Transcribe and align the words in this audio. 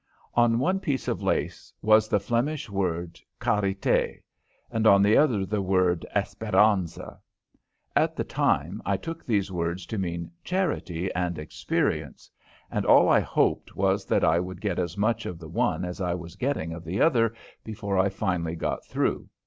On 0.33 0.57
one 0.57 0.79
piece 0.79 1.07
of 1.07 1.21
lace 1.21 1.71
was 1.83 2.07
the 2.07 2.19
Flemish 2.19 2.67
word 2.71 3.19
"Charité" 3.39 4.23
and 4.71 4.87
on 4.87 5.03
the 5.03 5.15
other 5.15 5.45
the 5.45 5.61
word 5.61 6.07
"Espérance." 6.15 6.97
At 7.95 8.15
the 8.15 8.23
time, 8.23 8.81
I 8.83 8.97
took 8.97 9.23
these 9.23 9.51
words 9.51 9.85
to 9.85 9.99
mean 9.99 10.31
"Charity" 10.43 11.13
and 11.13 11.37
"Experience," 11.37 12.31
and 12.71 12.83
all 12.83 13.09
I 13.09 13.19
hoped 13.19 13.75
was 13.75 14.05
that 14.07 14.23
I 14.23 14.39
would 14.39 14.59
get 14.59 14.79
as 14.79 14.97
much 14.97 15.27
of 15.27 15.37
the 15.37 15.47
one 15.47 15.85
as 15.85 16.01
I 16.01 16.15
was 16.15 16.35
getting 16.35 16.73
of 16.73 16.83
the 16.83 16.99
other 16.99 17.35
before 17.63 17.99
I 17.99 18.09
finally 18.09 18.55
got 18.55 18.83
through. 18.83 19.29